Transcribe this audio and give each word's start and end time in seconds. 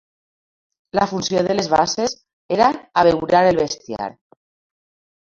La 0.99 1.05
funció 1.11 1.43
de 1.49 1.57
les 1.59 1.69
basses 1.75 2.17
era 2.57 2.73
abeurar 3.05 3.47
el 3.55 3.65
bestiar. 3.67 4.13